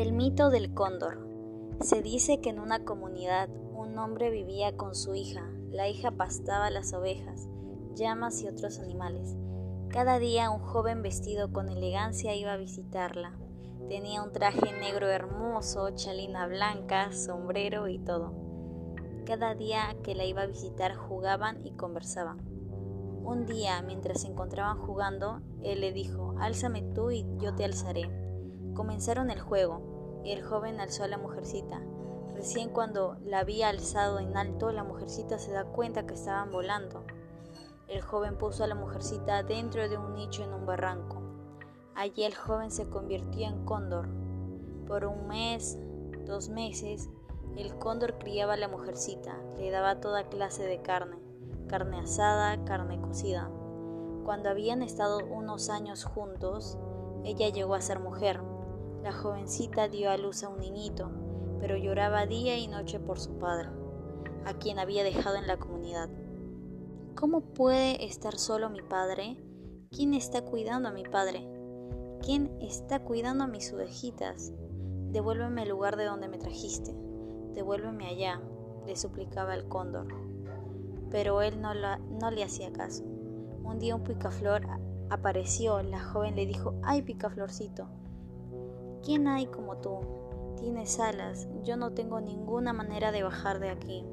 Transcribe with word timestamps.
El 0.00 0.14
mito 0.14 0.48
del 0.48 0.72
cóndor. 0.72 1.28
Se 1.82 2.00
dice 2.00 2.40
que 2.40 2.48
en 2.48 2.58
una 2.58 2.86
comunidad 2.86 3.50
un 3.74 3.98
hombre 3.98 4.30
vivía 4.30 4.74
con 4.74 4.94
su 4.94 5.14
hija. 5.14 5.42
La 5.68 5.90
hija 5.90 6.10
pastaba 6.10 6.70
las 6.70 6.94
ovejas, 6.94 7.50
llamas 7.96 8.40
y 8.40 8.48
otros 8.48 8.78
animales. 8.78 9.36
Cada 9.90 10.18
día 10.18 10.48
un 10.48 10.60
joven 10.60 11.02
vestido 11.02 11.52
con 11.52 11.68
elegancia 11.68 12.34
iba 12.34 12.54
a 12.54 12.56
visitarla. 12.56 13.36
Tenía 13.90 14.22
un 14.22 14.32
traje 14.32 14.72
negro 14.80 15.06
hermoso, 15.06 15.90
chalina 15.90 16.46
blanca, 16.46 17.12
sombrero 17.12 17.86
y 17.86 17.98
todo. 17.98 18.32
Cada 19.26 19.54
día 19.54 19.98
que 20.02 20.14
la 20.14 20.24
iba 20.24 20.40
a 20.40 20.46
visitar 20.46 20.94
jugaban 20.94 21.60
y 21.66 21.72
conversaban. 21.72 22.38
Un 23.22 23.44
día, 23.44 23.82
mientras 23.82 24.22
se 24.22 24.28
encontraban 24.28 24.78
jugando, 24.78 25.42
él 25.62 25.82
le 25.82 25.92
dijo, 25.92 26.36
Álzame 26.40 26.80
tú 26.94 27.10
y 27.10 27.26
yo 27.36 27.54
te 27.54 27.66
alzaré. 27.66 28.10
Comenzaron 28.72 29.30
el 29.30 29.40
juego 29.40 29.89
y 30.24 30.32
el 30.32 30.42
joven 30.42 30.80
alzó 30.80 31.04
a 31.04 31.08
la 31.08 31.18
mujercita. 31.18 31.80
Recién 32.34 32.70
cuando 32.70 33.16
la 33.24 33.40
había 33.40 33.68
alzado 33.68 34.18
en 34.18 34.36
alto, 34.36 34.72
la 34.72 34.84
mujercita 34.84 35.38
se 35.38 35.52
da 35.52 35.64
cuenta 35.64 36.06
que 36.06 36.14
estaban 36.14 36.50
volando. 36.50 37.04
El 37.88 38.02
joven 38.02 38.38
puso 38.38 38.64
a 38.64 38.66
la 38.66 38.74
mujercita 38.74 39.42
dentro 39.42 39.88
de 39.88 39.98
un 39.98 40.14
nicho 40.14 40.44
en 40.44 40.54
un 40.54 40.64
barranco. 40.64 41.20
Allí 41.94 42.24
el 42.24 42.34
joven 42.34 42.70
se 42.70 42.88
convirtió 42.88 43.48
en 43.48 43.64
cóndor. 43.64 44.08
Por 44.86 45.04
un 45.04 45.26
mes, 45.26 45.78
dos 46.24 46.48
meses, 46.48 47.10
el 47.56 47.74
cóndor 47.76 48.18
criaba 48.18 48.54
a 48.54 48.56
la 48.56 48.68
mujercita, 48.68 49.36
le 49.58 49.70
daba 49.70 50.00
toda 50.00 50.28
clase 50.28 50.62
de 50.62 50.80
carne, 50.82 51.16
carne 51.66 52.00
asada, 52.00 52.64
carne 52.64 53.00
cocida. 53.00 53.50
Cuando 54.24 54.48
habían 54.48 54.82
estado 54.82 55.18
unos 55.26 55.68
años 55.68 56.04
juntos, 56.04 56.78
ella 57.24 57.48
llegó 57.48 57.74
a 57.74 57.80
ser 57.80 57.98
mujer, 57.98 58.40
la 59.02 59.12
jovencita 59.12 59.88
dio 59.88 60.10
a 60.10 60.16
luz 60.16 60.42
a 60.42 60.48
un 60.48 60.60
niñito, 60.60 61.10
pero 61.58 61.76
lloraba 61.76 62.26
día 62.26 62.58
y 62.58 62.68
noche 62.68 63.00
por 63.00 63.18
su 63.18 63.38
padre, 63.38 63.68
a 64.44 64.54
quien 64.54 64.78
había 64.78 65.04
dejado 65.04 65.36
en 65.36 65.46
la 65.46 65.58
comunidad. 65.58 66.10
¿Cómo 67.14 67.40
puede 67.40 68.04
estar 68.04 68.38
solo 68.38 68.70
mi 68.70 68.82
padre? 68.82 69.36
¿Quién 69.90 70.14
está 70.14 70.44
cuidando 70.44 70.88
a 70.88 70.92
mi 70.92 71.04
padre? 71.04 71.48
¿Quién 72.22 72.56
está 72.60 73.00
cuidando 73.00 73.44
a 73.44 73.46
mis 73.46 73.72
ovejitas? 73.72 74.52
Devuélveme 75.10 75.62
el 75.62 75.70
lugar 75.70 75.96
de 75.96 76.04
donde 76.04 76.28
me 76.28 76.38
trajiste. 76.38 76.94
Devuélveme 77.54 78.06
allá, 78.06 78.40
le 78.86 78.96
suplicaba 78.96 79.54
el 79.54 79.66
cóndor. 79.66 80.06
Pero 81.10 81.42
él 81.42 81.60
no, 81.60 81.72
no 81.74 82.30
le 82.30 82.44
hacía 82.44 82.72
caso. 82.72 83.04
Un 83.04 83.78
día 83.78 83.96
un 83.96 84.04
picaflor 84.04 84.62
apareció. 85.08 85.82
La 85.82 86.00
joven 86.00 86.36
le 86.36 86.46
dijo, 86.46 86.74
ay 86.82 87.02
picaflorcito, 87.02 87.88
¿Quién 89.02 89.28
hay 89.28 89.46
como 89.46 89.78
tú? 89.78 90.00
Tienes 90.58 91.00
alas, 91.00 91.48
yo 91.62 91.78
no 91.78 91.92
tengo 91.92 92.20
ninguna 92.20 92.74
manera 92.74 93.12
de 93.12 93.22
bajar 93.22 93.58
de 93.58 93.70
aquí. 93.70 94.04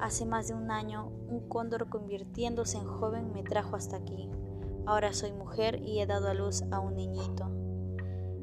Hace 0.00 0.24
más 0.24 0.48
de 0.48 0.54
un 0.54 0.70
año, 0.70 1.12
un 1.28 1.46
cóndor 1.46 1.90
convirtiéndose 1.90 2.78
en 2.78 2.86
joven 2.86 3.32
me 3.34 3.42
trajo 3.42 3.76
hasta 3.76 3.98
aquí. 3.98 4.30
Ahora 4.86 5.12
soy 5.12 5.32
mujer 5.32 5.82
y 5.82 6.00
he 6.00 6.06
dado 6.06 6.28
a 6.28 6.34
luz 6.34 6.62
a 6.70 6.80
un 6.80 6.94
niñito. 6.94 7.50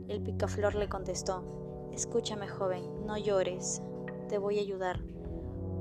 El 0.08 0.22
picaflor 0.22 0.76
le 0.76 0.88
contestó, 0.88 1.90
Escúchame 1.92 2.48
joven, 2.48 3.06
no 3.08 3.18
llores, 3.18 3.82
te 4.30 4.38
voy 4.38 4.60
a 4.60 4.62
ayudar. 4.62 5.00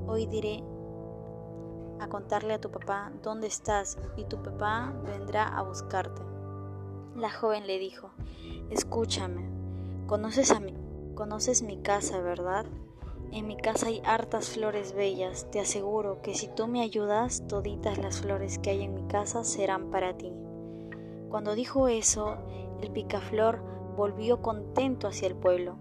Hoy 0.07 0.25
diré 0.25 0.63
a 1.99 2.07
contarle 2.09 2.55
a 2.55 2.61
tu 2.61 2.71
papá 2.71 3.11
dónde 3.21 3.45
estás 3.45 3.99
y 4.17 4.25
tu 4.25 4.41
papá 4.41 4.93
vendrá 5.05 5.47
a 5.47 5.61
buscarte. 5.61 6.23
La 7.15 7.29
joven 7.29 7.67
le 7.67 7.77
dijo, 7.77 8.09
Escúchame, 8.71 9.60
Conoces, 10.11 10.51
a 10.51 10.59
mi, 10.59 10.73
conoces 11.15 11.63
mi 11.63 11.77
casa, 11.77 12.19
¿verdad? 12.19 12.65
En 13.31 13.47
mi 13.47 13.55
casa 13.55 13.87
hay 13.87 14.01
hartas 14.03 14.49
flores 14.49 14.91
bellas. 14.93 15.49
Te 15.51 15.61
aseguro 15.61 16.21
que 16.21 16.35
si 16.35 16.49
tú 16.49 16.67
me 16.67 16.81
ayudas, 16.81 17.47
toditas 17.47 17.97
las 17.97 18.19
flores 18.19 18.59
que 18.59 18.71
hay 18.71 18.81
en 18.81 18.93
mi 18.93 19.07
casa 19.07 19.45
serán 19.45 19.89
para 19.89 20.17
ti. 20.17 20.33
Cuando 21.29 21.55
dijo 21.55 21.87
eso, 21.87 22.35
el 22.81 22.91
picaflor 22.91 23.63
volvió 23.95 24.41
contento 24.41 25.07
hacia 25.07 25.29
el 25.29 25.35
pueblo 25.35 25.77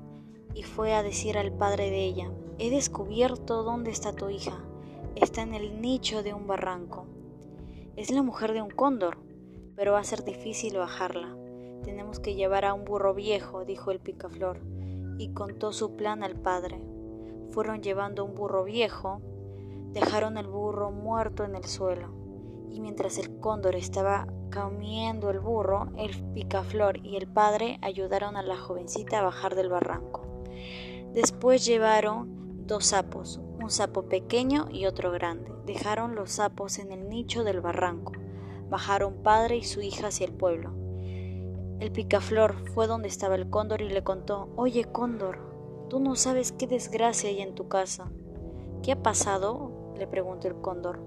y 0.55 0.63
fue 0.63 0.95
a 0.95 1.03
decir 1.03 1.37
al 1.37 1.51
padre 1.51 1.91
de 1.91 2.05
ella, 2.05 2.31
he 2.61 2.71
descubierto 2.71 3.65
dónde 3.65 3.91
está 3.91 4.13
tu 4.13 4.31
hija. 4.31 4.63
Está 5.17 5.43
en 5.43 5.55
el 5.55 5.81
nicho 5.81 6.23
de 6.23 6.35
un 6.35 6.47
barranco. 6.47 7.05
Es 7.97 8.13
la 8.13 8.23
mujer 8.23 8.53
de 8.53 8.63
un 8.63 8.71
cóndor, 8.71 9.19
pero 9.75 9.95
va 9.95 9.99
a 9.99 10.05
ser 10.05 10.23
difícil 10.23 10.77
bajarla. 10.77 11.40
Tenemos 11.83 12.21
que 12.21 12.35
llevar 12.35 12.65
a 12.65 12.75
un 12.75 12.85
burro 12.85 13.15
viejo, 13.15 13.65
dijo 13.65 13.91
el 13.91 14.01
picaflor, 14.01 14.61
y 15.19 15.33
contó 15.33 15.73
su 15.73 15.97
plan 15.97 16.23
al 16.23 16.37
padre. 16.37 16.81
Fueron 17.51 17.83
llevando 17.83 18.25
un 18.25 18.35
burro 18.35 18.65
viejo, 18.65 19.21
dejaron 19.93 20.39
el 20.39 20.47
burro 20.47 20.91
muerto 20.91 21.45
en 21.45 21.57
el 21.57 21.65
suelo, 21.65 22.09
y 22.71 22.81
mientras 22.81 23.19
el 23.19 23.39
cóndor 23.39 23.75
estaba 23.77 24.27
comiendo 24.53 25.31
el 25.31 25.41
burro, 25.41 25.89
el 25.97 26.11
picaflor 26.35 27.05
y 27.05 27.17
el 27.17 27.27
padre 27.27 27.79
ayudaron 27.83 28.37
a 28.37 28.43
la 28.43 28.57
jovencita 28.57 29.19
a 29.19 29.23
bajar 29.23 29.55
del 29.55 29.69
barranco. 29.69 30.45
Después 31.13 31.65
llevaron 31.65 32.67
dos 32.67 32.87
sapos, 32.87 33.41
un 33.61 33.71
sapo 33.71 34.03
pequeño 34.03 34.69
y 34.71 34.87
otro 34.87 35.11
grande. 35.11 35.53
Dejaron 35.67 36.15
los 36.15 36.33
sapos 36.33 36.79
en 36.79 36.93
el 36.93 37.09
nicho 37.09 37.43
del 37.43 37.61
barranco. 37.61 38.13
Bajaron 38.69 39.23
padre 39.23 39.57
y 39.57 39.65
su 39.65 39.81
hija 39.81 40.09
hacia 40.09 40.27
el 40.27 40.33
pueblo. 40.33 40.80
El 41.81 41.93
picaflor 41.93 42.57
fue 42.75 42.87
donde 42.87 43.09
estaba 43.09 43.35
el 43.37 43.49
cóndor 43.49 43.81
y 43.81 43.89
le 43.89 44.05
contó, 44.05 44.51
Oye 44.55 44.85
cóndor, 44.85 45.39
tú 45.89 45.99
no 45.99 46.15
sabes 46.15 46.53
qué 46.53 46.67
desgracia 46.67 47.31
hay 47.31 47.41
en 47.41 47.55
tu 47.55 47.69
casa. 47.69 48.13
¿Qué 48.83 48.93
ha 48.93 49.03
pasado? 49.03 49.95
le 49.97 50.07
preguntó 50.07 50.47
el 50.47 50.61
cóndor. 50.61 51.01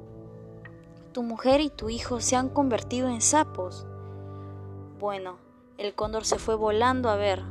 Tu 1.12 1.22
mujer 1.22 1.62
y 1.62 1.69
tu 1.69 1.91
hijo 1.91 2.22
se 2.22 2.35
han 2.35 2.50
convertido 2.50 3.07
en 3.07 3.22
sapos. 3.22 3.85
Bueno, 5.00 5.38
el 5.78 5.94
cóndor 5.94 6.25
se 6.25 6.39
fue 6.39 6.56
volando 6.56 7.09
a 7.09 7.17
ver. 7.17 7.44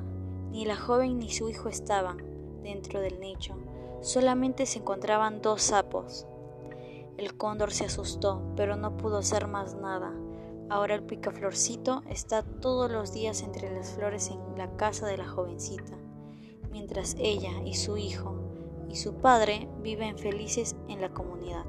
Ni 0.50 0.64
la 0.64 0.76
joven 0.76 1.20
ni 1.20 1.30
su 1.30 1.48
hijo 1.48 1.68
estaban 1.68 2.18
dentro 2.64 3.00
del 3.00 3.20
nicho. 3.20 3.54
Solamente 4.00 4.66
se 4.66 4.80
encontraban 4.80 5.42
dos 5.42 5.62
sapos. 5.62 6.26
El 7.18 7.36
cóndor 7.36 7.70
se 7.70 7.84
asustó, 7.84 8.42
pero 8.56 8.74
no 8.74 8.96
pudo 8.96 9.18
hacer 9.18 9.46
más 9.46 9.76
nada. 9.76 10.12
Ahora 10.72 10.94
el 10.94 11.02
picaflorcito 11.02 12.02
está 12.08 12.42
todos 12.42 12.90
los 12.90 13.12
días 13.12 13.42
entre 13.42 13.70
las 13.70 13.90
flores 13.90 14.30
en 14.30 14.56
la 14.56 14.74
casa 14.78 15.06
de 15.06 15.18
la 15.18 15.28
jovencita, 15.28 15.98
mientras 16.70 17.14
ella 17.18 17.60
y 17.62 17.74
su 17.74 17.98
hijo 17.98 18.86
y 18.88 18.96
su 18.96 19.16
padre 19.16 19.68
viven 19.82 20.16
felices 20.16 20.74
en 20.88 21.02
la 21.02 21.10
comunidad. 21.10 21.66